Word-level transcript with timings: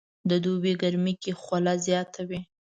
د 0.29 0.31
دوبي 0.43 0.73
ګرمي 0.81 1.13
کې 1.21 1.31
خوله 1.41 1.73
زياته 1.85 2.21
وي 2.29 2.39